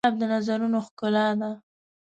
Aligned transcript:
ګلاب 0.03 0.15
د 0.21 0.23
نظرونو 0.33 0.77
ښکلا 0.87 1.27
ده. 1.39 1.51